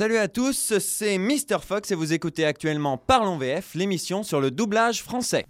Salut 0.00 0.18
à 0.18 0.28
tous, 0.28 0.78
c'est 0.78 1.18
Mister 1.18 1.56
Fox 1.60 1.90
et 1.90 1.96
vous 1.96 2.12
écoutez 2.12 2.44
actuellement 2.44 2.98
Parlons 2.98 3.36
VF, 3.36 3.74
l'émission 3.74 4.22
sur 4.22 4.40
le 4.40 4.52
doublage 4.52 5.02
français. 5.02 5.46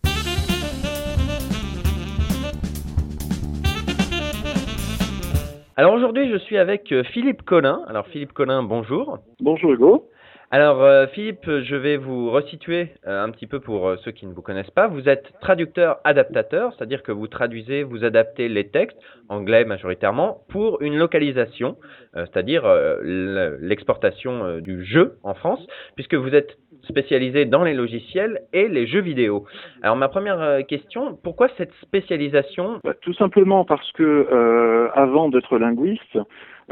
Alors 5.77 5.93
aujourd'hui, 5.93 6.31
je 6.33 6.39
suis 6.39 6.57
avec 6.57 6.91
euh, 6.93 7.05
Philippe 7.13 7.43
Collin. 7.43 7.83
Alors 7.89 8.07
Philippe 8.07 8.33
Collin, 8.33 8.63
bonjour. 8.63 9.19
Bonjour 9.39 9.75
Hugo. 9.75 10.09
Alors 10.51 10.83
euh, 10.83 11.07
Philippe, 11.09 11.45
je 11.45 11.77
vais 11.77 11.99
vous 11.99 12.31
resituer 12.31 12.95
euh, 13.07 13.23
un 13.23 13.31
petit 13.31 13.47
peu 13.47 13.61
pour 13.61 13.87
euh, 13.87 13.97
ceux 14.03 14.13
qui 14.13 14.27
ne 14.27 14.33
vous 14.33 14.41
connaissent 14.41 14.71
pas. 14.71 14.89
Vous 14.89 15.07
êtes 15.07 15.31
traducteur 15.43 16.01
adaptateur, 16.05 16.73
c'est-à-dire 16.73 17.03
que 17.03 17.13
vous 17.13 17.27
traduisez, 17.27 17.83
vous 17.83 18.03
adaptez 18.03 18.49
les 18.49 18.69
textes, 18.69 18.97
anglais 19.29 19.67
majoritairement, 19.67 20.41
pour 20.49 20.81
une 20.81 20.97
localisation, 20.97 21.77
c'est-à-dire 22.15 22.67
l'exportation 23.03 24.59
du 24.61 24.85
jeu 24.87 25.19
en 25.23 25.35
France, 25.35 25.61
puisque 25.97 26.15
vous 26.15 26.35
êtes 26.35 26.57
spécialisé 26.83 27.45
dans 27.45 27.65
les 27.65 27.75
logiciels 27.75 28.43
et 28.53 28.69
les 28.69 28.87
jeux 28.87 29.01
vidéo. 29.01 29.45
Alors 29.83 29.97
ma 29.97 30.09
première 30.09 30.67
question, 30.67 31.19
pourquoi 31.23 31.49
cette 31.57 31.73
spécialisation? 31.83 32.81
Bah, 32.85 32.95
Tout 33.01 33.15
simplement 33.15 33.65
parce 33.65 33.91
que 33.93 34.89
avant 34.95 35.29
d'être 35.29 35.59
linguiste, 35.59 36.19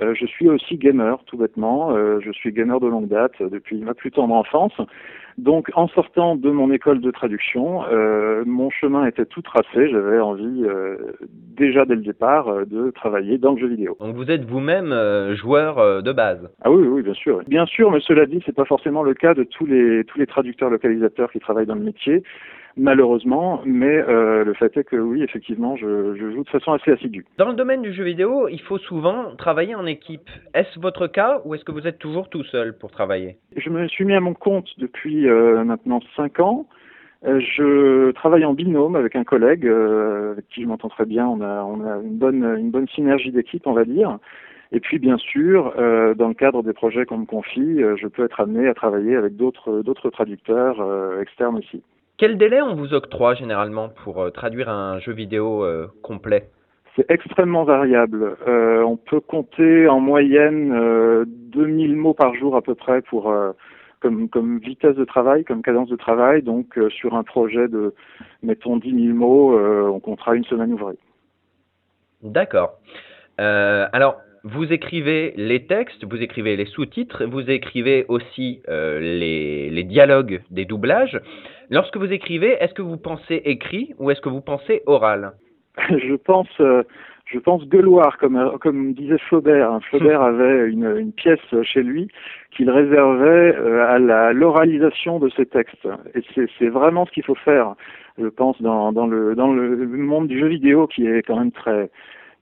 euh, 0.02 0.14
je 0.14 0.26
suis 0.26 0.48
aussi 0.48 0.76
gamer, 0.76 1.18
tout 1.24 1.38
bêtement. 1.38 1.96
Euh, 1.96 2.20
je 2.20 2.30
suis 2.30 2.52
gamer 2.52 2.80
de 2.80 2.86
longue 2.86 3.08
date 3.08 3.32
depuis 3.40 3.78
ma 3.78 3.94
plus 3.94 4.10
tendre 4.10 4.34
enfance. 4.34 4.74
Donc, 5.38 5.70
en 5.74 5.88
sortant 5.88 6.36
de 6.36 6.50
mon 6.50 6.70
école 6.70 7.00
de 7.00 7.10
traduction, 7.10 7.84
euh, 7.84 8.42
mon 8.46 8.70
chemin 8.70 9.06
était 9.06 9.26
tout 9.26 9.42
tracé. 9.42 9.88
J'avais 9.90 10.18
envie, 10.18 10.64
déjà 11.56 11.84
dès 11.84 11.94
le 11.94 12.02
départ, 12.02 12.66
de 12.66 12.90
travailler 12.90 13.38
dans 13.38 13.52
le 13.52 13.58
jeu 13.58 13.68
vidéo. 13.68 13.96
Donc, 14.00 14.16
vous 14.16 14.30
êtes 14.30 14.44
vous-même 14.44 14.94
joueur 15.34 16.02
de 16.02 16.12
base. 16.12 16.48
Ah 16.62 16.70
oui, 16.70 16.86
oui, 16.86 17.02
bien 17.02 17.14
sûr. 17.14 17.42
Bien 17.46 17.66
sûr, 17.66 17.90
mais 17.90 18.00
cela 18.00 18.26
dit, 18.26 18.42
c'est 18.46 18.54
pas 18.54 18.64
forcément 18.64 19.02
le 19.02 19.14
cas 19.14 19.34
de 19.34 19.44
tous 19.44 19.66
les 19.66 20.04
tous 20.04 20.18
les 20.18 20.26
traducteurs 20.26 20.70
localisateurs 20.70 21.30
qui 21.30 21.38
travaillent 21.38 21.66
dans 21.66 21.74
le 21.74 21.84
métier 21.84 22.22
malheureusement, 22.76 23.62
mais 23.64 23.98
euh, 24.08 24.44
le 24.44 24.54
fait 24.54 24.76
est 24.76 24.84
que 24.84 24.96
oui, 24.96 25.22
effectivement, 25.22 25.76
je, 25.76 26.14
je, 26.14 26.30
joue 26.32 26.44
de 26.44 26.48
façon 26.48 26.72
assez 26.72 26.90
assidue. 26.92 27.24
Dans 27.38 27.48
le 27.48 27.54
domaine 27.54 27.82
du 27.82 27.92
jeu 27.92 28.04
vidéo, 28.04 28.48
il 28.48 28.60
faut 28.60 28.78
souvent 28.78 29.34
travailler 29.36 29.74
en 29.74 29.86
équipe. 29.86 30.28
Est-ce 30.54 30.78
votre 30.78 31.06
cas 31.06 31.40
ou 31.44 31.54
est-ce 31.54 31.64
que 31.64 31.72
vous 31.72 31.86
êtes 31.86 31.98
toujours 31.98 32.28
tout 32.28 32.44
seul 32.44 32.76
pour 32.76 32.90
travailler? 32.90 33.36
Je 33.56 33.70
me 33.70 33.88
suis 33.88 34.04
mis 34.04 34.14
à 34.14 34.20
mon 34.20 34.34
compte 34.34 34.68
depuis 34.78 35.28
euh, 35.28 35.64
maintenant 35.64 36.00
5 36.16 36.40
ans. 36.40 36.66
Euh, 37.24 37.40
je 37.40 38.10
travaille 38.12 38.44
en 38.44 38.52
binôme 38.52 38.94
avec 38.94 39.16
un 39.16 39.24
collègue 39.24 39.66
euh, 39.66 40.32
avec 40.32 40.46
qui 40.48 40.62
je 40.62 40.66
m'entends 40.66 40.88
très 40.88 41.06
bien. 41.06 41.26
On 41.26 41.40
a, 41.40 41.62
on 41.64 41.84
a 41.84 41.96
une 42.02 42.18
bonne, 42.18 42.44
une 42.58 42.70
bonne 42.70 42.88
synergie 42.88 43.32
d'équipe, 43.32 43.66
on 43.66 43.72
va 43.72 43.84
dire. 43.84 44.18
Et 44.72 44.80
puis 44.80 44.98
bien 44.98 45.16
sûr, 45.16 45.72
euh, 45.78 46.14
dans 46.14 46.28
le 46.28 46.34
cadre 46.34 46.62
des 46.62 46.72
projets 46.72 47.06
qu'on 47.06 47.18
me 47.18 47.26
confie, 47.26 47.80
je 47.80 48.06
peux 48.08 48.24
être 48.24 48.40
amené 48.40 48.68
à 48.68 48.74
travailler 48.74 49.16
avec 49.16 49.36
d'autres 49.36 49.80
d'autres 49.82 50.10
traducteurs 50.10 50.82
externes 51.20 51.56
aussi. 51.56 51.82
Quel 52.18 52.38
délai 52.38 52.62
on 52.62 52.74
vous 52.74 52.94
octroie 52.94 53.34
généralement 53.34 53.90
pour 53.90 54.22
euh, 54.22 54.30
traduire 54.30 54.70
un 54.70 54.98
jeu 55.00 55.12
vidéo 55.12 55.64
euh, 55.64 55.88
complet? 56.02 56.48
C'est 56.94 57.10
extrêmement 57.10 57.64
variable. 57.64 58.36
Euh, 58.48 58.82
on 58.82 58.96
peut 58.96 59.20
compter 59.20 59.86
en 59.86 60.00
moyenne 60.00 61.26
2000 61.26 61.94
mots 61.94 62.14
par 62.14 62.34
jour 62.34 62.56
à 62.56 62.62
peu 62.62 62.74
près 62.74 63.02
pour 63.02 63.34
comme, 64.00 64.30
comme 64.30 64.58
vitesse 64.60 64.96
de 64.96 65.04
travail, 65.04 65.44
comme 65.44 65.60
cadence 65.60 65.90
de 65.90 65.96
travail. 65.96 66.40
Donc 66.40 66.78
sur 66.88 67.14
un 67.14 67.22
projet 67.22 67.68
de, 67.68 67.94
mettons, 68.42 68.78
10 68.78 69.08
000 69.08 69.14
mots, 69.14 69.58
on 69.58 70.00
comptera 70.00 70.36
une 70.36 70.44
semaine 70.44 70.72
ouvrée. 70.72 70.96
D'accord. 72.22 72.78
alors, 73.36 74.16
vous 74.46 74.72
écrivez 74.72 75.34
les 75.36 75.66
textes, 75.66 76.04
vous 76.04 76.22
écrivez 76.22 76.54
les 76.54 76.66
sous-titres, 76.66 77.24
vous 77.24 77.50
écrivez 77.50 78.04
aussi 78.06 78.62
euh, 78.68 79.00
les, 79.00 79.70
les, 79.70 79.82
dialogues 79.82 80.40
des 80.52 80.64
doublages. 80.64 81.20
Lorsque 81.70 81.96
vous 81.96 82.12
écrivez, 82.12 82.52
est-ce 82.60 82.74
que 82.74 82.82
vous 82.82 82.96
pensez 82.96 83.42
écrit 83.44 83.94
ou 83.98 84.10
est-ce 84.10 84.20
que 84.20 84.28
vous 84.28 84.40
pensez 84.40 84.82
oral? 84.86 85.32
Je 85.90 86.14
pense, 86.14 86.48
euh, 86.60 86.82
je 87.26 87.38
pense 87.38 87.66
gueuloir, 87.68 88.16
comme, 88.18 88.56
comme 88.60 88.94
disait 88.94 89.18
Flaubert. 89.18 89.78
Flaubert 89.90 90.22
avait 90.22 90.68
une, 90.68 90.96
une, 90.96 91.12
pièce 91.12 91.40
chez 91.64 91.82
lui 91.82 92.08
qu'il 92.52 92.70
réservait 92.70 93.54
euh, 93.56 93.84
à 93.86 94.32
l'oralisation 94.32 95.18
de 95.18 95.28
ses 95.30 95.44
textes. 95.44 95.88
Et 96.14 96.22
c'est 96.58 96.68
vraiment 96.68 97.04
ce 97.04 97.10
qu'il 97.10 97.24
faut 97.24 97.34
faire, 97.34 97.74
je 98.16 98.28
pense, 98.28 98.60
dans, 98.62 98.92
dans, 98.92 99.06
le, 99.06 99.34
dans 99.34 99.52
le 99.52 99.86
monde 99.86 100.28
du 100.28 100.38
jeu 100.38 100.46
vidéo 100.46 100.86
qui 100.86 101.06
est 101.06 101.22
quand 101.22 101.36
même 101.36 101.52
très 101.52 101.90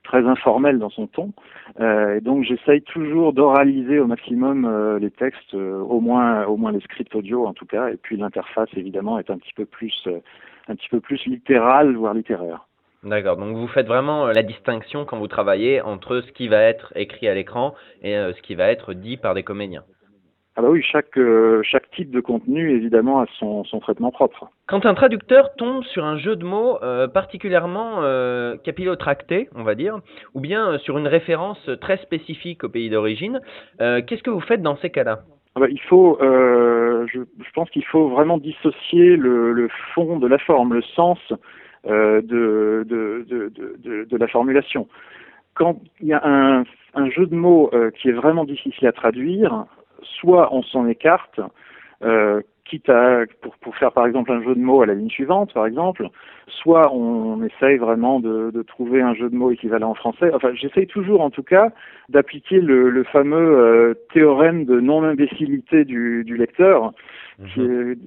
très 0.05 0.25
informel 0.25 0.79
dans 0.79 0.89
son 0.89 1.07
ton. 1.07 1.33
Euh, 1.81 2.15
et 2.15 2.21
donc 2.21 2.43
j'essaye 2.43 2.81
toujours 2.81 3.33
d'oraliser 3.33 3.99
au 3.99 4.07
maximum 4.07 4.65
euh, 4.65 4.99
les 4.99 5.11
textes, 5.11 5.53
euh, 5.53 5.79
au 5.79 5.99
moins 5.99 6.45
au 6.45 6.55
moins 6.55 6.71
les 6.71 6.79
scripts 6.79 7.13
audio 7.15 7.45
en 7.45 7.53
tout 7.53 7.65
cas. 7.65 7.89
Et 7.89 7.97
puis 7.97 8.15
l'interface 8.15 8.69
évidemment 8.77 9.19
est 9.19 9.29
un 9.29 9.37
petit 9.37 9.53
peu 9.53 9.65
plus 9.65 10.07
un 10.67 10.75
petit 10.75 10.89
peu 10.89 11.01
plus 11.01 11.25
littérale 11.25 11.95
voire 11.95 12.13
littéraire. 12.13 12.67
D'accord. 13.03 13.37
Donc 13.37 13.55
vous 13.55 13.67
faites 13.67 13.87
vraiment 13.87 14.27
la 14.27 14.41
distinction 14.41 15.05
quand 15.05 15.19
vous 15.19 15.27
travaillez 15.27 15.81
entre 15.81 16.21
ce 16.21 16.31
qui 16.31 16.47
va 16.47 16.61
être 16.61 16.93
écrit 16.95 17.27
à 17.27 17.35
l'écran 17.35 17.75
et 18.01 18.13
ce 18.13 18.41
qui 18.41 18.55
va 18.55 18.71
être 18.71 18.93
dit 18.93 19.17
par 19.17 19.35
des 19.35 19.43
comédiens. 19.43 19.83
Ah 20.57 20.61
bah 20.61 20.69
oui, 20.69 20.81
chaque, 20.81 21.19
chaque 21.63 21.91
type 21.91 22.11
de 22.11 22.21
contenu, 22.21 22.71
évidemment, 22.71 23.19
a 23.19 23.25
son, 23.39 23.65
son, 23.65 23.81
traitement 23.81 24.11
propre. 24.11 24.49
Quand 24.67 24.85
un 24.85 24.93
traducteur 24.93 25.53
tombe 25.55 25.83
sur 25.83 26.05
un 26.05 26.17
jeu 26.17 26.37
de 26.37 26.45
mots 26.45 26.81
euh, 26.81 27.09
particulièrement 27.09 28.03
euh, 28.03 28.55
capillotracté, 28.63 29.49
on 29.53 29.63
va 29.63 29.75
dire, 29.75 29.99
ou 30.33 30.39
bien 30.39 30.71
euh, 30.71 30.77
sur 30.79 30.97
une 30.97 31.07
référence 31.07 31.69
très 31.81 31.97
spécifique 31.97 32.63
au 32.63 32.69
pays 32.69 32.89
d'origine, 32.89 33.41
euh, 33.81 34.01
qu'est-ce 34.01 34.23
que 34.23 34.29
vous 34.29 34.39
faites 34.39 34.61
dans 34.61 34.77
ces 34.77 34.91
cas-là? 34.91 35.23
Ah 35.55 35.59
bah, 35.59 35.67
Il 35.69 35.81
faut, 35.81 36.17
je, 36.21 37.05
je, 37.19 37.51
pense 37.53 37.69
qu'il 37.71 37.85
faut 37.85 38.07
vraiment 38.07 38.37
dissocier 38.37 39.17
le, 39.17 39.51
le, 39.51 39.67
fond 39.93 40.19
de 40.19 40.27
la 40.27 40.37
forme, 40.37 40.73
le 40.73 40.81
sens 40.81 41.19
de, 41.83 42.21
de, 42.23 42.85
de, 42.87 43.51
de, 43.83 44.05
de 44.05 44.17
la 44.17 44.27
formulation. 44.27 44.87
Quand 45.53 45.81
il 45.99 46.07
y 46.07 46.13
a 46.13 46.21
un, 46.25 46.63
un 46.93 47.09
jeu 47.09 47.25
de 47.25 47.35
mots 47.35 47.71
qui 47.97 48.09
est 48.09 48.13
vraiment 48.13 48.43
difficile 48.43 48.87
à 48.87 48.91
traduire, 48.91 49.65
soit 50.19 50.53
on 50.53 50.63
s'en 50.63 50.87
écarte, 50.87 51.39
euh, 52.03 52.41
quitte 52.65 52.89
à 52.89 53.21
pour, 53.61 53.75
faire 53.75 53.91
par 53.91 54.07
exemple 54.07 54.31
un 54.31 54.41
jeu 54.41 54.55
de 54.55 54.59
mots 54.59 54.81
à 54.81 54.85
la 54.85 54.95
ligne 54.95 55.09
suivante, 55.09 55.53
par 55.53 55.65
exemple, 55.65 56.07
soit 56.47 56.91
on, 56.93 57.43
essaye 57.43 57.77
vraiment 57.77 58.19
de, 58.19 58.51
trouver 58.63 59.01
un 59.01 59.13
jeu 59.13 59.29
de 59.29 59.35
mots 59.35 59.51
équivalent 59.51 59.91
en 59.91 59.95
français. 59.95 60.31
Enfin, 60.33 60.51
j'essaye 60.53 60.87
toujours 60.87 61.21
en 61.21 61.29
tout 61.29 61.43
cas 61.43 61.69
d'appliquer 62.09 62.59
le, 62.59 63.03
fameux 63.03 63.37
euh, 63.37 63.93
théorème 64.13 64.65
de 64.65 64.79
non-imbécilité 64.79 65.85
du 65.85 66.37
lecteur, 66.37 66.91
mhm. 67.39 67.47
qui, 67.47 67.61
est, 67.61 67.97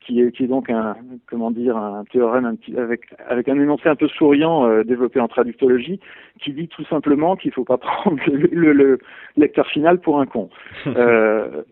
qui, 0.00 0.20
est, 0.20 0.32
qui, 0.32 0.44
est, 0.44 0.46
donc 0.46 0.70
un 0.70 0.96
comment 1.26 1.50
dire 1.50 1.76
un 1.76 2.04
théorème 2.04 2.44
un 2.44 2.54
petit, 2.54 2.76
avec 2.76 3.02
avec 3.28 3.48
un 3.48 3.60
énoncé 3.60 3.88
un 3.88 3.96
peu 3.96 4.08
souriant 4.08 4.66
euh, 4.66 4.84
développé 4.84 5.20
en 5.20 5.28
traductologie, 5.28 6.00
qui 6.40 6.52
dit 6.52 6.68
tout 6.68 6.84
simplement 6.84 7.36
qu'il 7.36 7.52
faut 7.52 7.64
pas 7.64 7.78
prendre 7.78 8.18
le, 8.26 8.72
le, 8.72 8.98
lecteur 9.36 9.66
final 9.66 10.00
pour 10.00 10.20
un 10.20 10.26
con. 10.26 10.50
euh, 10.86 11.62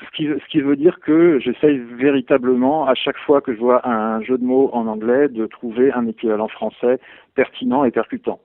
ce 0.00 0.16
qui, 0.16 0.24
ce 0.26 0.48
qui 0.50 0.60
veut 0.60 0.76
dire 0.76 1.00
que 1.00 1.38
j'essaye 1.38 1.78
véritablement, 1.78 2.86
à 2.86 2.94
chaque 2.94 3.18
fois 3.18 3.40
que 3.40 3.52
je 3.52 3.58
vois 3.58 3.86
un 3.86 4.22
jeu 4.22 4.38
de 4.38 4.44
mots 4.44 4.70
en 4.72 4.86
anglais, 4.86 5.28
de 5.28 5.46
trouver 5.46 5.92
un 5.92 6.06
équivalent 6.06 6.48
français 6.48 6.98
pertinent 7.34 7.84
et 7.84 7.90
percutant. 7.90 8.40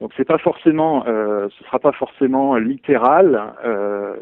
Donc 0.00 0.12
c'est 0.16 0.24
pas 0.24 0.38
forcément, 0.38 1.04
euh, 1.06 1.48
ce 1.58 1.64
sera 1.64 1.80
pas 1.80 1.92
forcément 1.92 2.54
littéral, 2.56 3.52
euh, 3.64 4.14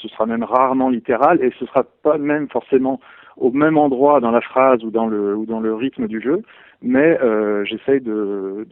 ce 0.00 0.08
sera 0.08 0.26
même 0.26 0.44
rarement 0.44 0.90
littéral, 0.90 1.42
et 1.42 1.50
ce 1.58 1.66
sera 1.66 1.84
pas 2.02 2.18
même 2.18 2.48
forcément 2.48 3.00
au 3.36 3.50
même 3.50 3.76
endroit 3.76 4.20
dans 4.20 4.30
la 4.30 4.40
phrase 4.40 4.84
ou 4.84 4.90
dans 4.90 5.06
le 5.06 5.34
ou 5.34 5.44
dans 5.44 5.58
le 5.58 5.74
rythme 5.74 6.06
du 6.06 6.20
jeu, 6.20 6.42
mais 6.84 7.18
euh, 7.20 7.64
j'essaye 7.64 8.00
de, 8.00 8.66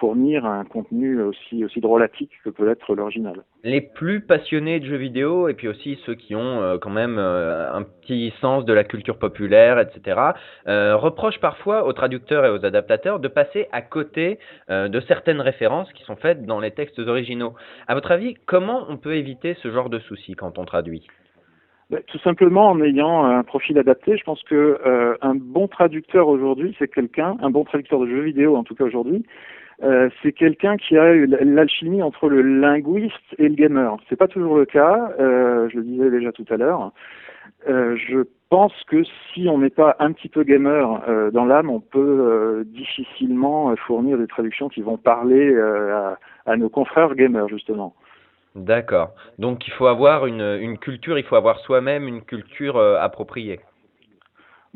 fournir 0.00 0.44
un 0.44 0.64
contenu 0.64 1.22
aussi, 1.22 1.64
drôlatique 1.80 2.32
que 2.44 2.50
peut 2.50 2.68
être 2.68 2.94
l'original. 2.94 3.44
Les 3.62 3.80
plus 3.80 4.20
passionnés 4.20 4.80
de 4.80 4.86
jeux 4.86 4.96
vidéo, 4.96 5.48
et 5.48 5.54
puis 5.54 5.68
aussi 5.68 5.98
ceux 6.04 6.14
qui 6.14 6.34
ont 6.34 6.60
euh, 6.60 6.78
quand 6.78 6.90
même 6.90 7.16
euh, 7.18 7.72
un 7.72 7.82
petit 7.82 8.34
sens 8.40 8.64
de 8.64 8.72
la 8.72 8.84
culture 8.84 9.18
populaire, 9.18 9.78
etc., 9.78 10.20
reprochent 10.66 11.40
parfois 11.40 11.86
aux 11.86 11.92
traducteurs 11.92 12.44
et 12.44 12.50
aux 12.50 12.64
adaptateurs 12.64 13.20
de 13.20 13.28
passer 13.28 13.68
à 13.72 13.82
côté 13.82 14.38
de 14.68 15.00
certaines 15.00 15.40
références 15.40 15.92
qui 15.92 16.02
sont 16.04 16.16
faites 16.16 16.44
dans 16.44 16.60
les 16.60 16.72
textes 16.72 16.98
originaux. 16.98 17.54
À 17.86 17.94
votre 17.94 18.10
avis, 18.10 18.34
comment 18.46 18.84
on 18.88 18.96
peut 18.96 19.14
éviter 19.14 19.54
ce 19.62 19.70
genre 19.70 19.90
de 19.90 19.98
soucis 20.00 20.34
quand 20.34 20.58
on 20.58 20.64
traduit? 20.64 21.06
Bah, 21.88 21.98
tout 22.08 22.18
simplement 22.18 22.68
en 22.68 22.80
ayant 22.82 23.24
un 23.24 23.44
profil 23.44 23.78
adapté. 23.78 24.16
Je 24.16 24.24
pense 24.24 24.42
que 24.42 24.80
euh, 24.84 25.14
un 25.20 25.36
bon 25.36 25.68
traducteur 25.68 26.26
aujourd'hui, 26.26 26.74
c'est 26.80 26.88
quelqu'un, 26.88 27.36
un 27.40 27.50
bon 27.50 27.62
traducteur 27.62 28.00
de 28.00 28.08
jeux 28.08 28.22
vidéo 28.22 28.56
en 28.56 28.64
tout 28.64 28.74
cas 28.74 28.84
aujourd'hui, 28.84 29.24
euh, 29.84 30.08
c'est 30.20 30.32
quelqu'un 30.32 30.76
qui 30.78 30.96
a 30.96 31.14
l'alchimie 31.14 32.02
entre 32.02 32.28
le 32.28 32.42
linguiste 32.42 33.14
et 33.38 33.48
le 33.48 33.54
gamer. 33.54 33.96
C'est 34.08 34.16
pas 34.16 34.26
toujours 34.26 34.56
le 34.56 34.64
cas. 34.64 35.12
Euh, 35.20 35.68
je 35.70 35.76
le 35.76 35.84
disais 35.84 36.10
déjà 36.10 36.32
tout 36.32 36.46
à 36.50 36.56
l'heure. 36.56 36.92
Je 37.68 38.24
pense 38.48 38.72
que 38.88 39.02
si 39.04 39.48
on 39.48 39.58
n'est 39.58 39.70
pas 39.70 39.96
un 39.98 40.12
petit 40.12 40.28
peu 40.28 40.42
gamer 40.44 41.30
dans 41.32 41.44
l'âme, 41.44 41.70
on 41.70 41.80
peut 41.80 42.64
difficilement 42.66 43.74
fournir 43.76 44.18
des 44.18 44.26
traductions 44.28 44.68
qui 44.68 44.82
vont 44.82 44.96
parler 44.96 45.56
à, 46.46 46.56
nos 46.56 46.68
confrères 46.68 47.14
gamers 47.16 47.48
justement. 47.48 47.94
D'accord. 48.56 49.14
Donc 49.38 49.68
il 49.68 49.72
faut 49.74 49.86
avoir 49.86 50.26
une, 50.26 50.40
une 50.40 50.78
culture, 50.78 51.16
il 51.18 51.24
faut 51.24 51.36
avoir 51.36 51.60
soi-même 51.60 52.08
une 52.08 52.22
culture 52.22 52.76
euh, 52.76 52.98
appropriée. 52.98 53.60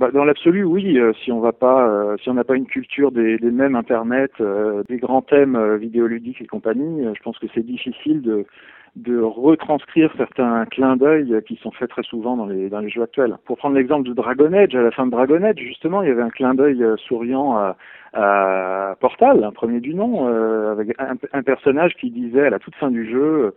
Bah, 0.00 0.10
dans 0.10 0.24
l'absolu, 0.24 0.64
oui. 0.64 0.98
euh, 0.98 1.12
si 1.22 1.30
on 1.30 1.40
va 1.40 1.52
pas, 1.52 1.86
euh, 1.86 2.16
si 2.22 2.30
on 2.30 2.34
n'a 2.34 2.42
pas 2.42 2.56
une 2.56 2.64
culture 2.64 3.12
des, 3.12 3.36
des 3.36 3.50
mêmes 3.50 3.76
Internet, 3.76 4.32
euh, 4.40 4.82
des 4.88 4.96
grands 4.96 5.20
thèmes 5.20 5.56
euh, 5.56 5.76
vidéoludiques 5.76 6.40
et 6.40 6.46
compagnie, 6.46 7.04
euh, 7.04 7.12
je 7.14 7.22
pense 7.22 7.38
que 7.38 7.46
c'est 7.54 7.62
difficile 7.62 8.22
de, 8.22 8.46
de 8.96 9.20
retranscrire 9.20 10.10
certains 10.16 10.64
clins 10.64 10.96
d'œil 10.96 11.34
euh, 11.34 11.42
qui 11.42 11.56
sont 11.56 11.70
faits 11.72 11.90
très 11.90 12.02
souvent 12.04 12.34
dans 12.38 12.46
les, 12.46 12.70
dans 12.70 12.80
les 12.80 12.88
jeux 12.88 13.02
actuels. 13.02 13.36
Pour 13.44 13.58
prendre 13.58 13.76
l'exemple 13.76 14.08
de 14.08 14.14
Dragon 14.14 14.50
Age, 14.54 14.74
à 14.74 14.80
la 14.80 14.90
fin 14.90 15.04
de 15.04 15.10
Dragon 15.10 15.42
Age, 15.42 15.58
justement, 15.58 16.00
il 16.02 16.08
y 16.08 16.12
avait 16.12 16.22
un 16.22 16.30
clin 16.30 16.54
d'œil 16.54 16.82
souriant 17.06 17.58
à, 17.58 17.76
à 18.14 18.96
Portal, 19.00 19.44
un 19.44 19.52
premier 19.52 19.80
du 19.80 19.94
nom, 19.94 20.28
euh, 20.28 20.72
avec 20.72 20.98
un, 20.98 21.16
un 21.34 21.42
personnage 21.42 21.94
qui 21.96 22.10
disait 22.10 22.46
à 22.46 22.50
la 22.50 22.58
toute 22.58 22.74
fin 22.76 22.90
du 22.90 23.06
jeu, 23.06 23.52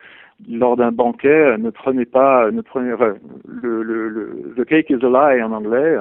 lors 0.52 0.76
d'un 0.76 0.92
banquet, 0.92 1.58
ne 1.58 1.70
prenez 1.70 2.04
pas, 2.04 2.52
ne 2.52 2.60
prenez, 2.60 2.92
enfin, 2.92 3.14
le, 3.48 3.82
le, 3.82 4.10
le, 4.10 4.54
the 4.58 4.66
cake 4.66 4.90
is 4.90 5.06
a 5.06 5.10
lie 5.10 5.42
en 5.42 5.54
anglais. 5.54 5.96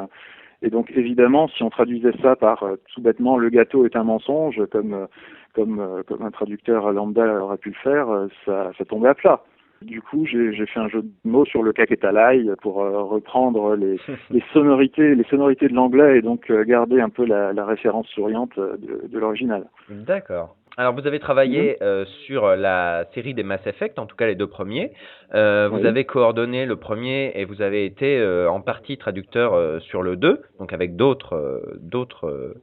Et 0.63 0.71
donc 0.71 0.93
évidemment, 0.95 1.49
si 1.49 1.63
on 1.63 1.71
traduisait 1.71 2.17
ça 2.23 2.37
par 2.37 2.63
euh, 2.63 2.77
tout 2.95 3.03
bêtement 3.03 3.37
le 3.37 3.51
gâteau 3.51 3.85
est 3.85 3.97
un 3.97 4.05
mensonge, 4.05 4.63
comme 4.71 4.95
euh, 4.95 5.07
comme 5.55 5.81
euh, 5.81 6.03
comme 6.07 6.23
un 6.23 6.31
traducteur 6.31 6.93
lambda 6.93 7.43
aurait 7.43 7.59
pu 7.59 7.71
le 7.71 7.75
faire, 7.83 8.09
euh, 8.09 8.29
ça, 8.47 8.71
ça 8.79 8.85
tombait 8.85 9.09
à 9.09 9.15
plat. 9.15 9.43
Du 9.83 10.01
coup, 10.01 10.25
j'ai 10.27 10.67
fait 10.67 10.79
un 10.79 10.89
jeu 10.89 11.03
de 11.03 11.11
mots 11.25 11.45
sur 11.45 11.63
le 11.63 11.73
l'ail 12.13 12.53
pour 12.63 12.83
euh, 12.83 13.03
reprendre 13.03 13.75
les, 13.75 13.99
les 14.31 14.43
sonorités, 14.53 15.15
les 15.17 15.25
sonorités 15.25 15.69
de 15.69 15.75
l'anglais 15.75 16.19
et 16.19 16.23
donc 16.23 16.51
euh, 16.51 16.65
garder 16.65 17.01
un 17.01 17.09
peu 17.09 17.25
la, 17.27 17.53
la 17.53 17.65
référence 17.65 18.07
souriante 18.09 18.57
de, 18.57 19.09
de 19.09 19.19
l'original. 19.19 19.65
D'accord. 19.89 20.55
Alors 20.79 20.95
vous 20.95 21.07
avez 21.07 21.19
travaillé 21.19 21.77
euh, 21.83 22.07
sur 22.27 22.57
la 22.57 23.05
série 23.13 23.35
des 23.35 23.43
Mass 23.43 23.67
Effect, 23.67 23.99
en 23.99 24.07
tout 24.07 24.17
cas 24.17 24.27
les 24.27 24.35
deux 24.35 24.47
premiers. 24.47 24.93
Euh, 25.35 25.69
vous 25.71 25.85
avez 25.85 26.05
coordonné 26.05 26.65
le 26.65 26.77
premier 26.77 27.33
et 27.35 27.45
vous 27.45 27.61
avez 27.61 27.85
été 27.85 28.19
euh, 28.19 28.49
en 28.49 28.63
partie 28.63 28.97
traducteur 28.97 29.53
euh, 29.53 29.81
sur 29.81 30.03
le 30.03 30.17
2, 30.17 30.41
donc 30.59 30.73
avec 30.73 30.97
d'autres 30.97 31.35
euh, 31.37 31.79
d'autres 31.81 32.27
euh, 32.27 32.55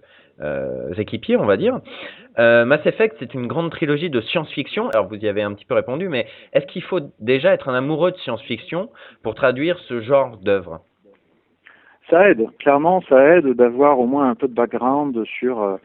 euh, 0.42 0.92
équipiers, 0.94 1.38
on 1.38 1.46
va 1.46 1.56
dire. 1.56 1.82
Euh, 2.40 2.66
Mass 2.66 2.84
Effect, 2.86 3.16
c'est 3.20 3.36
une 3.36 3.46
grande 3.46 3.70
trilogie 3.70 4.10
de 4.10 4.22
science-fiction. 4.22 4.90
Alors 4.90 5.08
vous 5.08 5.18
y 5.18 5.28
avez 5.28 5.44
un 5.44 5.54
petit 5.54 5.66
peu 5.66 5.76
répondu, 5.76 6.10
mais 6.10 6.26
est-ce 6.54 6.66
qu'il 6.66 6.84
faut 6.84 7.02
déjà 7.20 7.54
être 7.54 7.70
un 7.70 7.76
amoureux 7.76 8.12
de 8.12 8.18
science-fiction 8.18 8.90
pour 9.22 9.36
traduire 9.36 9.78
ce 9.88 10.02
genre 10.02 10.38
d'œuvre? 10.38 10.82
Ça 12.10 12.28
aide, 12.28 12.48
clairement, 12.58 13.02
ça 13.08 13.24
aide 13.36 13.54
d'avoir 13.54 14.00
au 14.00 14.08
moins 14.08 14.32
un 14.32 14.36
peu 14.36 14.48
de 14.48 14.54
background 14.54 15.24
sur 15.26 15.62
euh, 15.62 15.78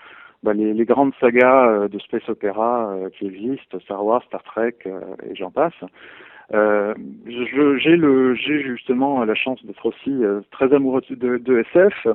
bah, 0.44 0.52
les, 0.52 0.84
grandes 0.84 1.14
sagas 1.20 1.70
euh, 1.70 1.88
de 1.88 1.98
space 1.98 2.28
opéra 2.28 2.92
euh, 2.92 3.08
qui 3.08 3.26
existent, 3.26 3.80
Star 3.80 4.04
Wars, 4.04 4.22
Star 4.24 4.42
Trek 4.42 4.76
euh, 4.84 5.00
et 5.26 5.34
j'en 5.34 5.50
passe. 5.50 5.72
J'ai 6.52 7.96
justement 8.62 9.24
la 9.24 9.34
chance 9.34 9.64
d'être 9.64 9.86
aussi 9.86 10.14
très 10.50 10.74
amoureux 10.74 11.00
de, 11.08 11.58
SF 11.58 12.06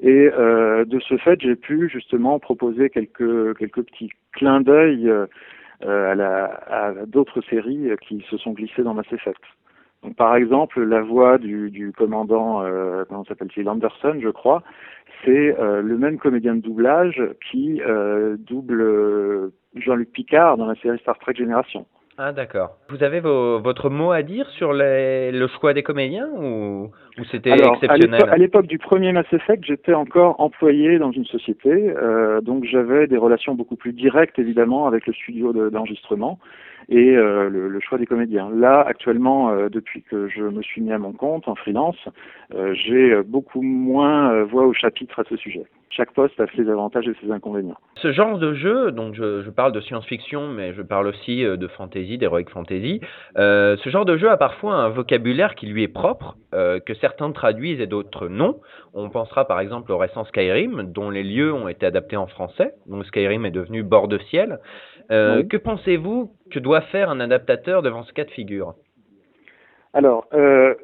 et 0.00 0.28
de 0.28 0.98
ce 0.98 1.16
fait, 1.18 1.40
j'ai 1.40 1.54
pu 1.54 1.88
justement 1.88 2.40
proposer 2.40 2.90
quelques 2.90 3.54
petits 3.54 4.10
clins 4.32 4.60
d'œil 4.60 5.08
à, 5.82 5.86
à 5.86 6.92
d'autres 7.06 7.40
séries 7.42 7.90
qui 8.08 8.26
se 8.28 8.36
sont 8.38 8.54
glissées 8.54 8.82
dans 8.82 8.94
Mass 8.94 9.12
Effect. 9.12 9.40
Par 10.16 10.36
exemple, 10.36 10.82
la 10.82 11.02
voix 11.02 11.38
du, 11.38 11.92
commandant, 11.96 12.62
euh, 12.62 13.04
comment 13.08 13.24
s'appelle-t-il, 13.24 13.68
Anderson, 13.68 14.18
je 14.20 14.28
crois, 14.28 14.62
c'est 15.24 15.58
euh, 15.58 15.82
le 15.82 15.98
même 15.98 16.18
comédien 16.18 16.54
de 16.54 16.60
doublage 16.60 17.22
qui 17.50 17.80
euh, 17.82 18.36
double 18.38 19.52
Jean-Luc 19.74 20.12
Picard 20.12 20.56
dans 20.56 20.66
la 20.66 20.74
série 20.76 20.98
Star 20.98 21.18
Trek 21.18 21.34
Génération. 21.34 21.86
Ah 22.18 22.32
d'accord. 22.32 22.70
Vous 22.88 23.02
avez 23.04 23.20
vos- 23.20 23.58
votre 23.60 23.90
mot 23.90 24.10
à 24.10 24.22
dire 24.22 24.48
sur 24.50 24.72
les- 24.72 25.30
le 25.32 25.46
choix 25.48 25.74
des 25.74 25.82
comédiens 25.82 26.28
ou, 26.38 26.90
ou 27.18 27.24
c'était 27.30 27.50
exceptionnel 27.74 28.20
à 28.32 28.36
l'époque 28.38 28.66
du 28.66 28.78
premier 28.78 29.12
Mass 29.12 29.30
Effect, 29.32 29.64
j'étais 29.66 29.92
encore 29.92 30.40
employé 30.40 30.98
dans 30.98 31.10
une 31.10 31.26
société, 31.26 31.70
euh, 31.70 32.40
donc 32.40 32.64
j'avais 32.64 33.06
des 33.06 33.18
relations 33.18 33.54
beaucoup 33.54 33.76
plus 33.76 33.92
directes, 33.92 34.38
évidemment, 34.38 34.86
avec 34.86 35.06
le 35.06 35.12
studio 35.12 35.52
de- 35.52 35.68
d'enregistrement 35.68 36.38
et 36.88 37.16
euh, 37.16 37.50
le, 37.50 37.68
le 37.68 37.80
choix 37.80 37.98
des 37.98 38.06
comédiens. 38.06 38.48
Là, 38.54 38.80
actuellement, 38.86 39.50
euh, 39.50 39.68
depuis 39.68 40.02
que 40.02 40.28
je 40.28 40.42
me 40.42 40.62
suis 40.62 40.80
mis 40.80 40.92
à 40.92 40.98
mon 40.98 41.12
compte 41.12 41.48
en 41.48 41.54
freelance, 41.54 41.98
euh, 42.54 42.72
j'ai 42.74 43.22
beaucoup 43.24 43.60
moins 43.60 44.32
euh, 44.32 44.44
voix 44.44 44.64
au 44.66 44.72
chapitre 44.72 45.20
à 45.20 45.24
ce 45.28 45.36
sujet. 45.36 45.66
Chaque 45.88 46.12
poste 46.12 46.38
a 46.40 46.46
ses 46.56 46.68
avantages 46.68 47.06
et 47.06 47.14
ses 47.22 47.30
inconvénients. 47.30 47.76
Ce 47.96 48.12
genre 48.12 48.38
de 48.38 48.54
jeu, 48.54 48.90
donc 48.90 49.14
je, 49.14 49.42
je 49.42 49.50
parle 49.50 49.70
de 49.72 49.80
science-fiction, 49.80 50.48
mais 50.48 50.74
je 50.74 50.82
parle 50.82 51.06
aussi 51.06 51.44
euh, 51.44 51.56
de 51.56 51.68
fantasy, 51.68 52.18
d'heroic 52.18 52.50
fantasy. 52.50 53.00
euh, 53.38 53.76
ce 53.76 53.88
genre 53.90 54.04
de 54.04 54.16
jeu 54.16 54.28
a 54.28 54.36
parfois 54.36 54.74
un 54.74 54.88
vocabulaire 54.88 55.54
qui 55.54 55.66
lui 55.66 55.84
est 55.84 55.88
propre, 55.88 56.36
euh, 56.54 56.80
que 56.80 56.92
certains 56.94 57.30
traduisent 57.30 57.80
et 57.80 57.86
d'autres 57.86 58.26
non. 58.28 58.60
On 58.94 59.10
pensera 59.10 59.46
par 59.46 59.60
exemple 59.60 59.92
au 59.92 59.98
récent 59.98 60.24
Skyrim, 60.24 60.82
dont 60.92 61.08
les 61.08 61.22
lieux 61.22 61.52
ont 61.54 61.68
été 61.68 61.86
adaptés 61.86 62.16
en 62.16 62.26
français. 62.26 62.74
Donc 62.86 63.04
Skyrim 63.06 63.46
est 63.46 63.50
devenu 63.52 63.82
bord 63.84 64.08
de 64.08 64.18
ciel. 64.18 64.58
Euh, 65.12 65.38
Oui. 65.38 65.48
Que 65.48 65.56
pensez-vous 65.56 66.32
que 66.50 66.58
doit 66.58 66.80
faire 66.80 67.10
un 67.10 67.20
adaptateur 67.20 67.82
devant 67.82 68.02
ce 68.02 68.12
cas 68.12 68.24
de 68.24 68.30
figure? 68.30 68.74
Alors, 69.94 70.26
euh, 70.34 70.74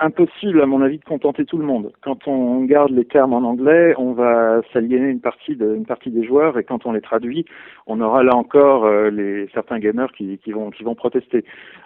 impossible 0.00 0.60
à 0.60 0.66
mon 0.66 0.82
avis 0.82 0.98
de 0.98 1.04
contenter 1.04 1.44
tout 1.44 1.58
le 1.58 1.64
monde. 1.64 1.92
Quand 2.02 2.26
on 2.26 2.64
garde 2.64 2.90
les 2.90 3.04
termes 3.04 3.32
en 3.32 3.42
anglais, 3.42 3.94
on 3.96 4.12
va 4.12 4.60
s'aliéner 4.72 5.08
une 5.08 5.20
partie 5.20 5.56
de, 5.56 5.74
une 5.74 5.86
partie 5.86 6.10
des 6.10 6.24
joueurs 6.24 6.58
et 6.58 6.64
quand 6.64 6.86
on 6.86 6.92
les 6.92 7.00
traduit, 7.00 7.44
on 7.86 8.00
aura 8.00 8.22
là 8.22 8.34
encore 8.34 8.84
euh, 8.84 9.10
les 9.10 9.48
certains 9.54 9.78
gamers 9.78 10.12
qui, 10.12 10.38
qui 10.38 10.52
vont 10.52 10.70
qui 10.70 10.82
vont 10.82 10.94
protester. 10.94 11.44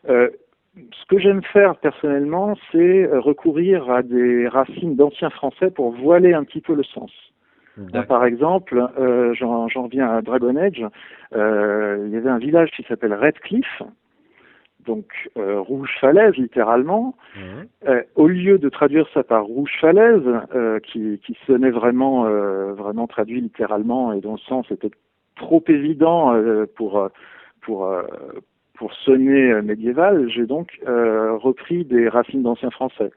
Euh, 0.09 0.31
ce 0.77 1.07
que 1.09 1.19
j'aime 1.19 1.43
faire 1.43 1.77
personnellement, 1.77 2.55
c'est 2.73 3.07
recourir 3.07 3.91
à 3.91 4.03
des 4.03 4.47
racines 4.47 4.95
d'anciens 4.95 5.31
français 5.31 5.71
pour 5.71 5.91
voiler 5.93 6.35
un 6.35 6.45
petit 6.45 6.61
peu 6.61 6.75
le 6.75 6.85
sens. 6.85 7.11
Par 8.09 8.25
exemple, 8.25 8.89
euh, 8.99 9.35
j'en 9.35 9.69
reviens 9.83 10.09
à 10.09 10.21
Dragon 10.21 10.57
Age, 10.57 10.85
il 11.33 12.11
y 12.11 12.17
avait 12.17 12.29
un 12.29 12.39
village 12.39 12.71
qui 12.73 12.83
s'appelle 12.85 13.15
Redcliffe, 13.15 13.83
donc 14.89 15.31
euh, 15.37 15.61
rouge 15.61 15.91
falaise 16.01 16.35
littéralement. 16.37 17.15
Mhm. 17.37 17.69
Euh, 17.89 18.03
au 18.17 18.27
lieu 18.27 18.59
de 18.59 18.69
traduire 18.69 19.07
ça 19.15 19.23
par 19.23 19.45
rouge 19.45 19.71
falaise, 19.81 20.23
euh, 20.55 20.81
qui, 20.81 21.21
qui 21.25 21.37
sonnait 21.47 21.71
vraiment 21.71 22.25
vraiment 22.75 23.07
traduit 23.07 23.41
littéralement 23.41 24.13
et 24.13 24.21
dont 24.21 24.33
le 24.33 24.39
sens 24.39 24.67
était 24.71 24.91
trop 25.37 25.63
évident 25.69 26.35
pour 26.75 27.09
pour 27.61 27.87
pour 28.79 28.93
sonner 28.95 29.51
euh, 29.53 29.63
médiéval, 29.63 30.29
j'ai 30.31 30.47
donc 30.47 30.79
euh, 30.87 31.37
repris 31.37 31.85
des 31.85 32.09
racines 32.09 32.43
d'anciens 32.43 32.71
français. 32.71 33.11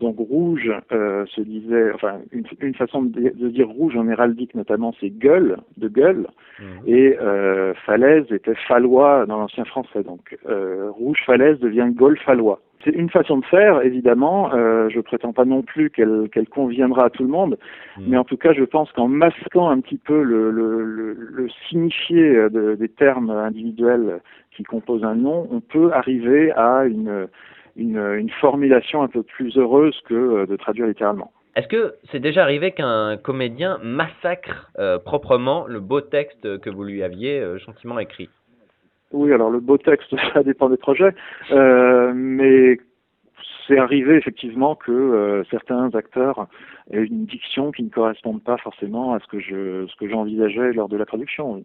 Donc 0.00 0.16
rouge 0.16 0.70
euh, 0.92 1.26
se 1.26 1.40
disait, 1.40 1.90
enfin 1.92 2.20
une, 2.30 2.44
une 2.60 2.74
façon 2.74 3.02
de, 3.02 3.08
di- 3.08 3.30
de 3.32 3.48
dire 3.48 3.68
rouge 3.68 3.96
en 3.96 4.08
héraldique 4.08 4.54
notamment, 4.54 4.94
c'est 5.00 5.10
gueule, 5.10 5.56
de 5.76 5.88
gueule, 5.88 6.26
Mhm. 6.60 6.66
et 6.86 7.16
euh, 7.20 7.72
falaise 7.86 8.24
était 8.32 8.54
fallois 8.68 9.26
dans 9.26 9.38
l'ancien 9.38 9.64
français. 9.64 10.02
Donc 10.04 10.36
euh, 10.48 10.88
rouge 10.90 11.18
falaise 11.26 11.58
devient 11.60 11.88
gaule 11.92 12.18
fallois. 12.18 12.60
C'est 12.84 12.90
une 12.94 13.10
façon 13.10 13.38
de 13.38 13.44
faire, 13.46 13.82
évidemment. 13.82 14.54
Euh, 14.54 14.88
je 14.88 15.00
prétends 15.00 15.32
pas 15.32 15.44
non 15.44 15.62
plus 15.62 15.90
qu'elle 15.90 16.28
conviendra 16.50 17.06
à 17.06 17.10
tout 17.10 17.22
le 17.24 17.28
monde, 17.28 17.58
Mhm. 17.98 18.04
mais 18.08 18.16
en 18.16 18.24
tout 18.24 18.36
cas, 18.36 18.52
je 18.52 18.62
pense 18.64 18.90
qu'en 18.92 19.08
masquant 19.08 19.68
un 19.68 19.80
petit 19.80 19.98
peu 19.98 20.22
le, 20.22 20.50
le, 20.50 20.84
le, 20.84 21.12
le 21.14 21.48
signifié 21.68 22.48
de- 22.50 22.76
des 22.76 22.88
termes 22.88 23.30
individuels 23.30 24.20
qui 24.56 24.62
composent 24.62 25.04
un 25.04 25.16
nom, 25.16 25.48
on 25.50 25.60
peut 25.60 25.92
arriver 25.92 26.52
à 26.52 26.84
une, 26.86 27.26
une, 27.76 27.98
une 27.98 28.30
formulation 28.30 29.02
un 29.02 29.08
peu 29.08 29.22
plus 29.22 29.56
heureuse 29.58 30.00
que 30.08 30.14
euh, 30.14 30.46
de 30.46 30.56
traduire 30.56 30.86
littéralement. 30.86 31.32
Est-ce 31.56 31.66
que 31.68 31.94
c'est 32.12 32.20
déjà 32.20 32.42
arrivé 32.44 32.70
qu'un 32.70 33.16
comédien 33.16 33.78
massacre 33.82 34.70
euh, 34.78 34.98
proprement 35.00 35.66
le 35.66 35.80
beau 35.80 36.00
texte 36.00 36.60
que 36.60 36.70
vous 36.70 36.84
lui 36.84 37.02
aviez 37.02 37.40
euh, 37.40 37.58
gentiment 37.58 37.98
écrit? 37.98 38.28
Oui, 39.12 39.32
alors 39.32 39.50
le 39.50 39.60
beau 39.60 39.78
texte, 39.78 40.14
ça 40.34 40.42
dépend 40.42 40.68
des 40.68 40.76
projets, 40.76 41.14
euh, 41.50 42.12
mais 42.14 42.78
c'est 43.66 43.78
arrivé 43.78 44.16
effectivement 44.16 44.74
que 44.74 44.92
euh, 44.92 45.44
certains 45.50 45.90
acteurs 45.94 46.46
aient 46.90 47.04
une 47.04 47.26
diction 47.26 47.70
qui 47.70 47.82
ne 47.82 47.90
corresponde 47.90 48.42
pas 48.42 48.56
forcément 48.58 49.14
à 49.14 49.20
ce 49.20 49.26
que 49.26 49.40
je 49.40 49.86
ce 49.86 49.96
que 49.96 50.08
j'envisageais 50.08 50.72
lors 50.72 50.88
de 50.88 50.96
la 50.96 51.04
traduction. 51.04 51.62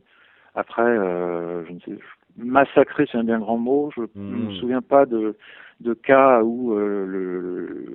Après, 0.55 0.83
euh, 0.83 1.65
je 1.65 1.71
ne 1.71 1.79
sais, 1.79 2.03
massacrer, 2.37 3.05
c'est 3.11 3.17
un 3.17 3.23
bien 3.23 3.39
grand 3.39 3.57
mot. 3.57 3.89
Je 3.95 4.01
ne 4.01 4.07
Mhm. 4.15 4.45
me 4.45 4.51
souviens 4.51 4.81
pas 4.81 5.05
de 5.05 5.35
de 5.79 5.93
cas 5.93 6.41
où 6.43 6.73
euh, 6.77 7.05
le, 7.05 7.85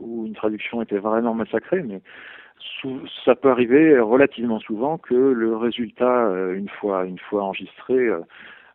où 0.00 0.26
une 0.26 0.34
traduction 0.34 0.82
était 0.82 0.98
vraiment 0.98 1.34
massacrée, 1.34 1.82
mais 1.82 2.00
ça 3.24 3.34
peut 3.34 3.50
arriver 3.50 3.98
relativement 3.98 4.58
souvent 4.60 4.98
que 4.98 5.14
le 5.14 5.56
résultat, 5.56 6.26
euh, 6.28 6.54
une 6.54 6.68
fois 6.68 7.04
une 7.04 7.18
fois 7.18 7.44
enregistré, 7.44 8.08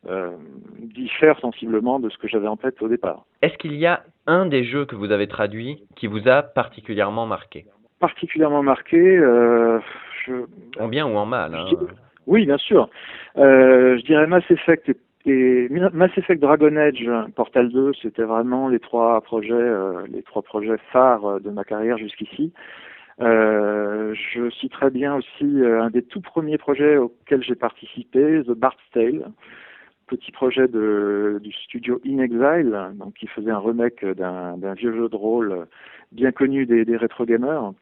euh, 0.07 0.31
diffère 0.79 1.39
sensiblement 1.39 1.99
de 1.99 2.09
ce 2.09 2.17
que 2.17 2.27
j'avais 2.27 2.47
en 2.47 2.57
tête 2.57 2.81
au 2.81 2.87
départ. 2.87 3.25
Est-ce 3.41 3.57
qu'il 3.57 3.75
y 3.75 3.85
a 3.85 4.03
un 4.27 4.45
des 4.45 4.63
jeux 4.63 4.85
que 4.85 4.95
vous 4.95 5.11
avez 5.11 5.27
traduit 5.27 5.83
qui 5.95 6.07
vous 6.07 6.27
a 6.27 6.43
particulièrement 6.43 7.25
marqué? 7.25 7.65
Particulièrement 7.99 8.63
marqué, 8.63 8.99
euh, 8.99 9.79
je, 10.25 10.33
En 10.79 10.87
bien 10.87 11.07
ou 11.07 11.15
en 11.15 11.25
mal 11.25 11.55
hein 11.55 11.65
oui, 12.27 12.47
bien 12.47 12.57
sûr. 12.57 12.89
Euh, 13.37 13.97
je 13.99 14.03
dirais 14.03 14.25
Mass 14.25 14.43
Effect 14.49 14.89
et, 14.89 14.97
et 15.29 15.69
Mass 15.69 16.09
Effect 16.17 16.41
Dragon 16.41 16.75
Age, 16.75 17.07
Portal 17.35 17.71
2, 17.71 17.93
c'était 18.01 18.23
vraiment 18.23 18.67
les 18.67 18.79
trois 18.79 19.21
projets, 19.21 19.71
les 20.09 20.23
trois 20.23 20.41
projets 20.41 20.77
phares 20.91 21.39
de 21.39 21.51
ma 21.51 21.63
carrière 21.63 21.99
jusqu'ici. 21.99 22.51
Euh, 23.21 24.13
je 24.33 24.49
citerai 24.49 24.89
bien 24.89 25.15
aussi 25.15 25.61
un 25.63 25.89
des 25.89 26.01
tout 26.01 26.19
premiers 26.19 26.57
projets 26.57 26.97
auxquels 26.97 27.43
j'ai 27.43 27.55
participé, 27.55 28.41
The 28.43 28.51
Bard's 28.51 28.81
Tale, 28.91 29.31
petit 30.07 30.31
projet 30.31 30.67
de, 30.67 31.39
du 31.41 31.51
studio 31.51 31.99
In 32.05 32.19
Exile, 32.19 32.91
donc 32.95 33.13
qui 33.15 33.27
faisait 33.27 33.51
un 33.51 33.59
remake 33.59 34.05
d'un 34.05 34.73
vieux 34.73 34.93
jeu 34.93 35.09
de 35.09 35.15
rôle 35.15 35.67
bien 36.11 36.31
connu 36.31 36.65
des, 36.65 36.85
des 36.85 36.97
rétro 36.97 37.25
gamers. 37.25 37.73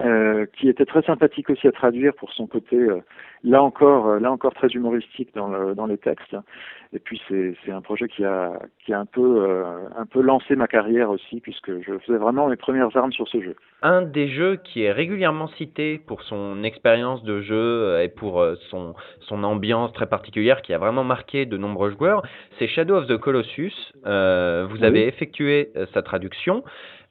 Euh, 0.00 0.46
qui 0.56 0.68
était 0.70 0.86
très 0.86 1.02
sympathique 1.02 1.50
aussi 1.50 1.68
à 1.68 1.72
traduire 1.72 2.14
pour 2.14 2.32
son 2.32 2.46
côté, 2.46 2.76
euh, 2.76 3.00
là 3.44 3.62
encore, 3.62 4.08
euh, 4.08 4.18
là 4.18 4.32
encore 4.32 4.54
très 4.54 4.68
humoristique 4.68 5.28
dans, 5.34 5.48
le, 5.48 5.74
dans 5.74 5.84
les 5.84 5.98
textes. 5.98 6.34
Et 6.94 6.98
puis 6.98 7.20
c'est, 7.28 7.54
c'est 7.64 7.70
un 7.70 7.82
projet 7.82 8.08
qui 8.08 8.24
a, 8.24 8.58
qui 8.84 8.94
a 8.94 8.98
un 8.98 9.04
peu, 9.04 9.46
un 9.96 10.06
peu 10.06 10.22
lancé 10.22 10.56
ma 10.56 10.66
carrière 10.66 11.10
aussi, 11.10 11.40
puisque 11.40 11.70
je 11.82 11.98
faisais 11.98 12.18
vraiment 12.18 12.48
mes 12.48 12.56
premières 12.56 12.96
armes 12.96 13.12
sur 13.12 13.28
ce 13.28 13.40
jeu. 13.40 13.54
Un 13.82 14.02
des 14.02 14.26
jeux 14.26 14.56
qui 14.56 14.82
est 14.82 14.90
régulièrement 14.90 15.46
cité 15.48 16.00
pour 16.04 16.22
son 16.22 16.64
expérience 16.64 17.22
de 17.22 17.42
jeu 17.42 18.00
et 18.02 18.08
pour 18.08 18.44
son, 18.70 18.94
son 19.20 19.44
ambiance 19.44 19.92
très 19.92 20.06
particulière 20.06 20.62
qui 20.62 20.74
a 20.74 20.78
vraiment 20.78 21.04
marqué 21.04 21.46
de 21.46 21.56
nombreux 21.56 21.92
joueurs, 21.92 22.22
c'est 22.58 22.66
Shadow 22.66 22.96
of 22.96 23.06
the 23.06 23.18
Colossus. 23.18 23.92
vous 24.02 24.84
avez 24.84 25.06
effectué 25.06 25.70
sa 25.94 26.02
traduction. 26.02 26.64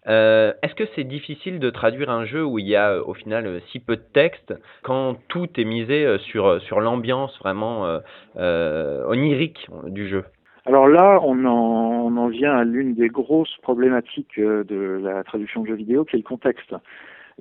Euh, 0.07 0.53
est-ce 0.63 0.75
que 0.75 0.85
c'est 0.95 1.03
difficile 1.03 1.59
de 1.59 1.69
traduire 1.69 2.09
un 2.09 2.25
jeu 2.25 2.43
où 2.43 2.57
il 2.57 2.67
y 2.67 2.75
a 2.75 2.91
euh, 2.91 3.03
au 3.05 3.13
final 3.13 3.45
euh, 3.45 3.59
si 3.71 3.79
peu 3.79 3.97
de 3.97 4.05
texte 4.13 4.53
quand 4.83 5.17
tout 5.27 5.47
est 5.57 5.65
misé 5.65 6.17
sur, 6.19 6.61
sur 6.61 6.79
l'ambiance 6.79 7.37
vraiment 7.39 7.99
onirique 8.35 9.67
du 9.87 10.07
jeu? 10.07 10.23
Alors 10.65 10.87
là, 10.87 11.19
on 11.23 11.45
en, 11.45 11.51
on 11.51 12.17
en 12.17 12.27
vient 12.27 12.55
à 12.55 12.63
l'une 12.63 12.93
des 12.93 13.07
grosses 13.07 13.55
problématiques 13.61 14.39
de 14.39 14.99
la 15.01 15.23
traduction 15.23 15.61
de 15.61 15.67
jeux 15.67 15.75
vidéo, 15.75 16.05
qui 16.05 16.15
est 16.15 16.19
le 16.19 16.23
contexte 16.23 16.75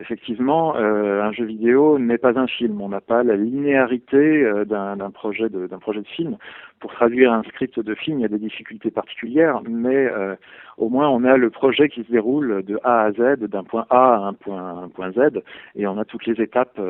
effectivement, 0.00 0.76
euh, 0.76 1.22
un 1.22 1.32
jeu 1.32 1.44
vidéo 1.44 1.98
n'est 1.98 2.18
pas 2.18 2.38
un 2.38 2.46
film. 2.46 2.80
On 2.80 2.88
n'a 2.88 3.00
pas 3.00 3.22
la 3.22 3.36
linéarité 3.36 4.16
euh, 4.16 4.64
d'un 4.64 5.10
projet 5.10 5.48
de 5.48 5.66
d'un 5.66 5.78
projet 5.78 6.00
de 6.00 6.06
film. 6.06 6.36
Pour 6.80 6.92
traduire 6.92 7.32
un 7.32 7.42
script 7.44 7.80
de 7.80 7.94
film, 7.94 8.18
il 8.18 8.22
y 8.22 8.24
a 8.24 8.28
des 8.28 8.38
difficultés 8.38 8.90
particulières, 8.90 9.60
mais 9.68 10.06
euh, 10.06 10.36
au 10.76 10.88
moins 10.88 11.08
on 11.08 11.24
a 11.24 11.36
le 11.36 11.50
projet 11.50 11.88
qui 11.88 12.04
se 12.04 12.10
déroule 12.10 12.62
de 12.62 12.78
A 12.84 13.04
à 13.04 13.12
Z, 13.12 13.40
d'un 13.40 13.64
point 13.64 13.86
A 13.90 14.14
à 14.14 14.18
un 14.18 14.32
point, 14.32 14.84
un 14.84 14.88
point 14.88 15.10
Z, 15.12 15.40
et 15.74 15.86
on 15.86 15.98
a 15.98 16.04
toutes 16.04 16.26
les 16.26 16.40
étapes 16.40 16.80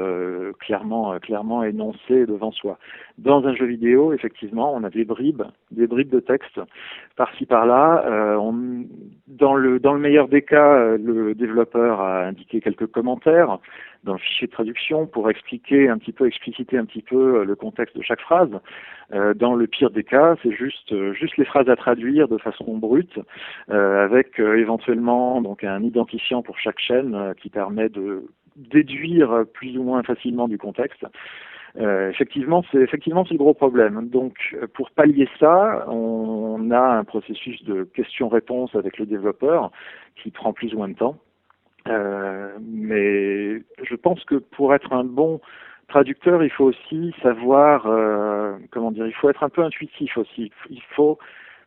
clairement 0.60 1.18
clairement 1.20 1.62
énoncées 1.64 2.26
devant 2.26 2.52
soi. 2.52 2.78
Dans 3.16 3.46
un 3.46 3.54
jeu 3.54 3.66
vidéo, 3.66 4.12
effectivement, 4.12 4.74
on 4.74 4.84
a 4.84 4.90
des 4.90 5.04
bribes, 5.04 5.42
des 5.70 5.86
bribes 5.86 6.10
de 6.10 6.20
texte 6.20 6.60
par-ci 7.16 7.46
par-là. 7.46 8.38
on, 8.40 8.84
dans 9.26 9.54
le 9.54 9.80
dans 9.80 9.94
le 9.94 10.00
meilleur 10.00 10.28
des 10.28 10.42
cas, 10.42 10.96
le 10.96 11.34
développeur 11.34 12.00
a 12.00 12.26
indiqué 12.26 12.60
quelques 12.60 12.86
commentaires 12.86 13.58
dans 14.04 14.12
le 14.12 14.18
fichier 14.18 14.46
de 14.46 14.52
traduction 14.52 15.06
pour 15.06 15.30
expliquer 15.30 15.88
un 15.88 15.98
petit 15.98 16.12
peu, 16.12 16.26
expliciter 16.26 16.78
un 16.78 16.84
petit 16.84 17.02
peu 17.02 17.40
euh, 17.40 17.44
le 17.44 17.56
contexte 17.56 17.96
de 17.96 18.02
chaque 18.02 18.20
phrase. 18.20 18.50
Euh, 19.12 19.34
dans 19.34 19.54
le 19.54 19.66
pire 19.66 19.90
des 19.90 20.04
cas, 20.04 20.36
c'est 20.42 20.52
juste 20.52 20.92
euh, 20.92 21.12
juste 21.14 21.36
les 21.36 21.44
phrases 21.44 21.68
à 21.68 21.76
traduire 21.76 22.28
de 22.28 22.38
façon 22.38 22.76
brute, 22.76 23.18
avec 23.68 24.38
éventuellement 24.38 25.40
donc 25.40 25.64
un 25.64 25.82
identifiant 25.82 26.42
pour 26.42 26.58
chaque 26.58 26.78
chaîne 26.78 27.34
qui 27.40 27.50
permet 27.50 27.88
de 27.88 28.24
déduire 28.56 29.44
plus 29.52 29.76
ou 29.76 29.82
moins 29.82 30.02
facilement 30.02 30.48
du 30.48 30.58
contexte. 30.58 31.04
effectivement, 31.76 32.64
c'est 32.70 32.78
effectivement 32.78 33.24
c'est 33.24 33.34
le 33.34 33.38
gros 33.38 33.54
problème. 33.54 34.08
Donc, 34.08 34.56
pour 34.74 34.90
pallier 34.90 35.28
ça, 35.38 35.86
on 35.88 36.70
a 36.70 36.98
un 36.98 37.04
processus 37.04 37.62
de 37.64 37.84
questions-réponses 37.84 38.74
avec 38.74 38.98
le 38.98 39.06
développeur 39.06 39.70
qui 40.16 40.30
prend 40.30 40.52
plus 40.52 40.74
ou 40.74 40.78
moins 40.78 40.88
de 40.88 40.94
temps. 40.94 41.18
Euh, 41.88 42.56
mais 42.60 43.60
je 43.82 43.94
pense 43.94 44.24
que 44.24 44.36
pour 44.36 44.74
être 44.74 44.92
un 44.92 45.04
bon 45.04 45.40
traducteur, 45.88 46.42
il 46.42 46.50
faut 46.50 46.66
aussi 46.66 47.14
savoir, 47.22 47.86
euh, 47.86 48.56
comment 48.70 48.90
dire, 48.90 49.06
il 49.06 49.14
faut 49.14 49.30
être 49.30 49.42
un 49.42 49.48
peu 49.48 49.62
intuitif 49.62 50.16
aussi. 50.18 50.50
Il 50.70 50.82
faut 50.94 51.18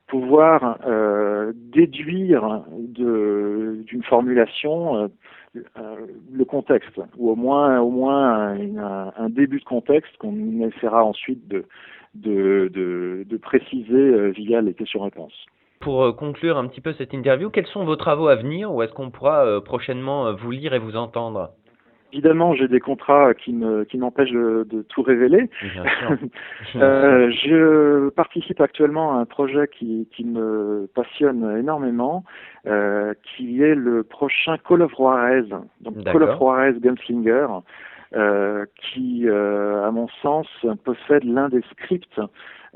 pouvoir 0.08 0.78
euh, 0.86 1.54
déduire 1.56 2.64
d'une 2.76 4.04
formulation 4.04 5.10
le 5.54 6.46
contexte, 6.46 7.00
ou 7.18 7.32
au 7.32 7.36
moins, 7.36 7.80
au 7.80 7.90
moins 7.90 8.54
un, 8.54 9.12
un 9.18 9.30
début 9.30 9.60
de 9.60 9.66
contexte 9.66 10.16
qu'on 10.18 10.62
essaiera 10.62 11.04
ensuite 11.04 11.48
de, 11.48 11.66
de, 12.16 12.70
de, 12.74 13.26
de 13.28 13.38
préciser 13.38 14.32
via 14.32 14.62
les 14.62 14.74
questions-réponses. 14.74 15.46
Pour 15.82 16.04
euh, 16.04 16.12
conclure 16.14 16.58
un 16.58 16.68
petit 16.68 16.82
peu 16.82 16.94
cette 16.94 17.14
interview, 17.14 17.50
quels 17.50 17.66
sont 17.66 17.84
vos 17.86 17.96
travaux 17.96 18.28
à 18.28 18.36
venir 18.36 18.74
ou 18.74 18.84
est-ce 18.84 18.94
qu'on 18.94 19.10
pourra 19.10 19.46
euh, 19.46 19.60
prochainement 19.60 20.28
euh, 20.28 20.34
vous 20.34 20.52
lire 20.52 20.74
et 20.74 20.80
vous 20.80 20.96
entendre? 20.96 21.50
Évidemment, 22.14 22.54
j'ai 22.54 22.68
des 22.68 22.82
contrats 22.82 23.34
qui 23.34 23.54
me 23.54 23.86
qui 23.86 23.98
m'empêchent 23.98 24.34
de, 24.34 24.86
tout 24.90 25.02
révéler. 25.02 25.50
je 26.76 28.10
participe 28.10 28.60
actuellement 28.60 29.18
à 29.18 29.22
un 29.22 29.26
projet 29.26 29.70
qui, 29.70 30.10
qui 30.14 30.26
me 30.26 30.90
passionne 30.94 31.58
énormément, 31.58 32.26
qui 32.66 33.64
est 33.64 33.76
le 33.76 34.04
prochain 34.04 34.58
Call 34.58 34.82
of 34.82 34.92
Juarez, 34.94 35.46
donc 35.80 36.04
Call 36.04 36.24
of 36.24 36.38
Juarez 36.38 36.74
Gunslinger, 36.82 37.48
qui, 38.12 39.30
à 39.30 39.92
mon 39.92 40.10
sens, 40.22 40.48
possède 40.84 41.24
l'un 41.24 41.48
des 41.48 41.62
scripts 41.72 42.20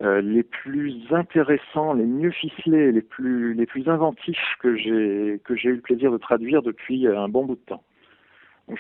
euh, 0.02 0.20
les 0.20 0.44
plus 0.44 0.94
intéressants, 1.12 1.94
les 1.94 2.04
mieux 2.04 2.32
ficelés, 2.32 2.92
les 2.92 3.02
plus 3.02 3.54
les 3.54 3.66
plus 3.66 3.88
inventifs 3.88 4.56
que 4.60 4.76
j'ai 4.76 5.40
que 5.46 5.56
j'ai 5.56 5.70
eu 5.70 5.76
le 5.76 5.82
plaisir 5.82 6.12
de 6.12 6.18
traduire 6.18 6.62
depuis 6.62 7.08
un 7.08 7.30
bon 7.30 7.46
bout 7.46 7.56
de 7.56 7.62
temps. 7.62 7.84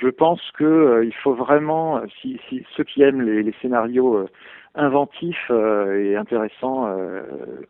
Je 0.02 0.10
pense 0.10 0.42
que 0.58 0.66
euh, 0.66 1.06
il 1.06 1.14
faut 1.14 1.34
vraiment, 1.34 2.02
si, 2.22 2.38
si 2.50 2.66
ceux 2.76 2.84
qui 2.84 3.02
aiment 3.02 3.22
les, 3.22 3.44
les 3.44 3.54
scénarios 3.62 4.16
euh, 4.18 4.30
inventifs 4.74 5.50
et 5.50 6.18
intéressants 6.18 6.94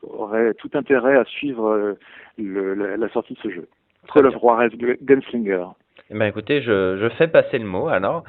auraient 0.01 0.55
tout 0.55 0.71
intérêt 0.73 1.15
à 1.15 1.23
suivre 1.25 1.95
le, 2.39 2.73
la, 2.73 3.09
sortie 3.09 3.35
de 3.35 3.39
ce 3.43 3.49
jeu. 3.51 3.67
Call 4.11 4.25
of 4.25 4.33
Juarez 4.39 4.69
Gunslinger. 5.03 5.67
Eh 6.09 6.17
ben 6.17 6.25
écoutez, 6.25 6.63
je, 6.63 6.97
je, 6.97 7.09
fais 7.09 7.27
passer 7.27 7.59
le 7.59 7.65
mot 7.65 7.89
alors. 7.89 8.23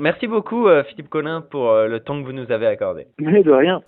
Merci 0.00 0.28
beaucoup 0.28 0.68
Philippe 0.90 1.08
Collin 1.08 1.40
pour 1.40 1.74
le 1.74 1.98
temps 1.98 2.20
que 2.20 2.24
vous 2.24 2.32
nous 2.32 2.52
avez 2.52 2.68
accordé. 2.68 3.08
Mais 3.18 3.42
de 3.42 3.50
rien. 3.50 3.82